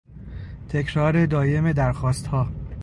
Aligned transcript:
تکرار 0.69 1.25
دایم 1.25 1.71
درخواستها 1.73 2.47